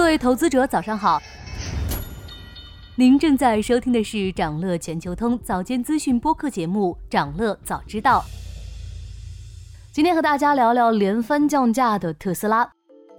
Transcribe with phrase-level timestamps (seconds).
[0.00, 1.20] 各位投资者，早上好。
[2.94, 8.20] 您正在收听的是长乐全球通早间资讯播客节目《长乐早知道》。
[9.92, 12.66] 今天和大家聊聊连番降价的特斯拉。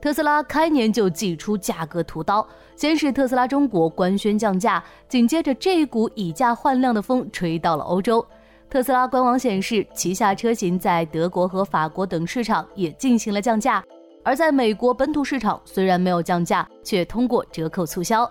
[0.02, 2.45] 特斯拉开年就祭出价格屠刀，
[2.75, 8.25] 先是特斯拉中国官宣降价，紧接着这股以价换量的风吹到了欧洲。
[8.71, 13.84] 特斯拉官网显示，旗下车型在德国和法国等市场也进行了降价。
[14.23, 18.30] 而在美国本土市场，虽然没有降价，却通过折扣促销。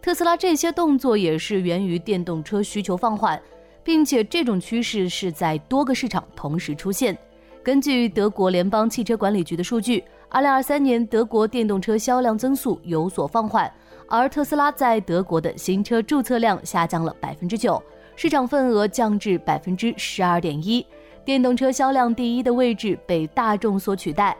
[0.00, 3.40] 特斯拉这些动作也是源于电动车需求放缓，
[3.82, 7.16] 并且这种趋势是在多个市场同时出现。
[7.62, 13.72] 根据德国联邦汽车管理局的数据，2023年德国电动车销量增速有所放缓，
[14.08, 17.80] 而特斯拉在德国的新车注册量下降了百分之九，
[18.16, 20.84] 市场份额降至百分之十二点一，
[21.24, 24.36] 电动车销量第一的位置被大众所取代。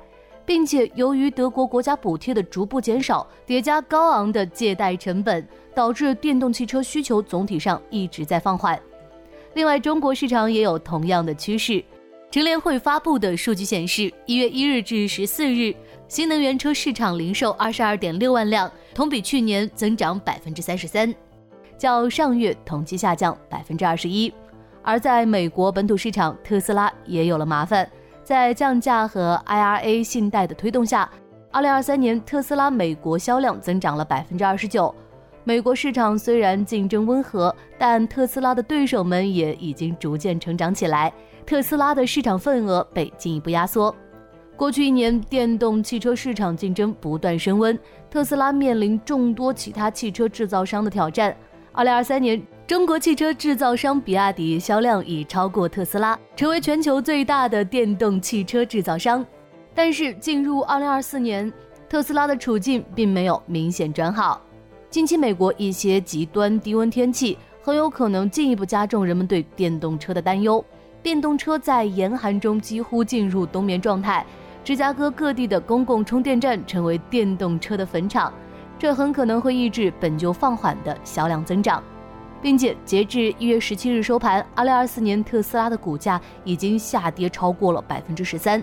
[0.52, 8.78] 并且由于德国国家补贴的逐步减少，叠加高昂的借贷成本，导致电动汽车需求总体上一直在放缓。
[9.55, 11.83] 另外，中国市场也有同样的趋势。
[12.30, 15.75] 乘联会发布的数据显示，一月一日至十四日，
[16.06, 21.14] 新能源车市场零售二十二点六万辆，同比去年增长百分之三十三，
[21.78, 24.30] 较上月同期下降百分之二十一。
[24.83, 27.91] 而在美国本土市场，特斯拉也有了麻烦。
[28.25, 31.11] 在降价和 IRA 信贷的推动下
[31.53, 34.95] ，2023年特斯拉美国销量增长了百分之二十九。
[35.45, 41.12] 美国市场虽然竞争温和，但特斯拉的对手们也已经逐渐成长起来，
[41.45, 43.92] 特斯拉的市场份额被进一步压缩。
[44.57, 47.77] 过去一年，电动汽车市场竞争不断升温，
[48.09, 51.36] 特斯拉面临众多其他汽车制造商的挑战。
[51.75, 52.42] 2023年。
[52.64, 59.24] 中国汽车制造商比亚迪销量已超过特斯拉，成为全球最大的电动汽车制造商。
[59.74, 61.52] 但是，进入2024年，
[61.88, 64.40] 特斯拉的处境并没有明显转好。
[64.88, 70.64] 近期，美国一些极端低温天气很有可能进一步加重人们对电动车的担忧。
[71.02, 74.24] 电动车在严寒中几乎进入冬眠状态，
[74.62, 78.33] 芝加哥各地的公共充电站成为电动车的坟场，
[78.78, 81.83] 这很可能会抑制本就放缓的销量增长。
[82.42, 88.63] 并且截至一月十七日收盘，二零二四年特斯拉的股价已经下跌超过了百分之十三。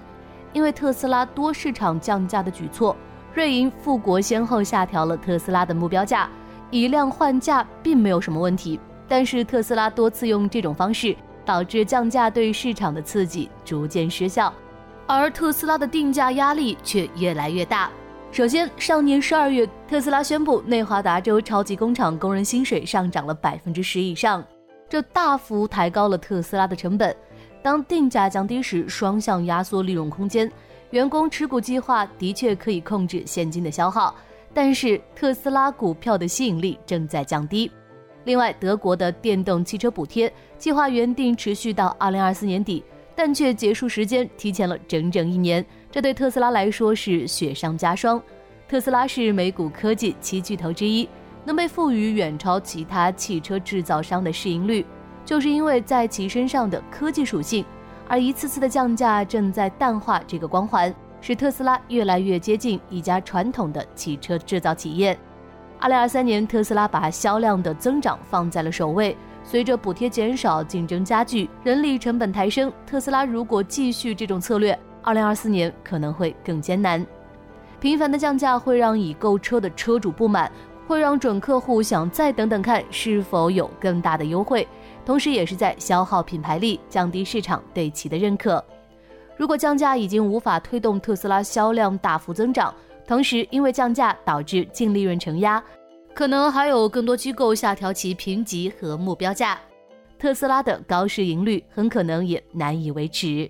[0.52, 2.96] 因为特斯拉多市场降价的举措，
[3.34, 6.30] 瑞银、富国先后下调了特斯拉的目标价，
[6.70, 8.80] 以量换价并没有什么问题。
[9.08, 14.54] 但是特斯拉多次用这种方式，导致降价对市场的刺激逐渐失效，
[15.08, 17.90] 而特斯拉的定价压力却越来越大。
[18.32, 24.46] 首先，上年十二月，特斯拉宣布内华达州超级工厂工人薪水上涨了百分之十以上，
[24.88, 27.14] 这大幅抬高了特斯拉的成本。
[27.64, 30.50] 当定价降低时，双向压缩利润空间。
[30.92, 34.16] 员工持股计划的确可以控制现金的消耗，
[34.54, 37.70] 但是特斯拉股票的吸引力正在降低。
[38.26, 42.84] 另外，德国的电动汽车补贴计划原定持续到二零二四年底，
[43.16, 45.66] 但却结束时间提前了整整一年。
[45.92, 48.22] 这对特斯拉来说是雪上加霜。
[48.68, 51.10] 特斯拉是美股科技七巨头之一，
[51.44, 54.86] 能被赋予远超其他汽车制造商的市盈率，
[55.26, 57.66] 就是因为在其身上的科技属性。
[58.08, 65.18] 而一次次的降价正在淡化这个光环，使特斯拉越来越接近一家传统的汽车制造企业。
[65.80, 69.18] 二零二三年，特斯拉把销量的增长放在了首位。
[69.44, 74.78] 随着补贴减少、竞争加剧、人力成本抬升，特斯拉如果继续这种策略，
[75.10, 77.04] 二零二四年可能会更艰难。
[77.80, 80.52] 频繁的降价会让已购车的车主不满，
[80.86, 84.68] 会让准客户想再等等看是否有更大的优惠，
[85.04, 88.64] 同时也是在消耗品牌力，降低市场对其的认可。
[89.36, 92.72] 如果降价已经无法推动特斯拉销量大幅增长，
[93.08, 95.64] 同时因为降价导致净利润承压，
[96.14, 99.60] 可能还有更多机构下调其评级和目标价，
[100.20, 103.50] 特斯拉的高市盈率很可能也难以维持。